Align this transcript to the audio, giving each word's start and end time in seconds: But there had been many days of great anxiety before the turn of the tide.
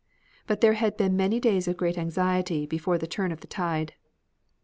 But 0.47 0.61
there 0.61 0.73
had 0.73 0.97
been 0.97 1.15
many 1.15 1.39
days 1.39 1.67
of 1.67 1.77
great 1.77 1.95
anxiety 1.95 2.65
before 2.65 2.97
the 2.97 3.05
turn 3.05 3.31
of 3.31 3.41
the 3.41 3.47
tide. 3.47 3.93